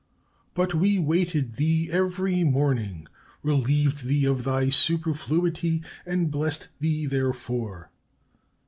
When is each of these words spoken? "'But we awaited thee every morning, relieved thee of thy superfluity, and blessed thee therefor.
"'But 0.55 0.73
we 0.73 0.97
awaited 0.97 1.57
thee 1.57 1.87
every 1.91 2.43
morning, 2.43 3.05
relieved 3.43 4.03
thee 4.03 4.25
of 4.25 4.43
thy 4.45 4.71
superfluity, 4.71 5.83
and 6.07 6.31
blessed 6.31 6.69
thee 6.79 7.05
therefor. 7.05 7.91